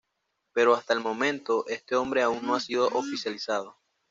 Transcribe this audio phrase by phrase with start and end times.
[0.55, 3.77] Pero hasta el momento, este nombre aún no ha sido oficializado.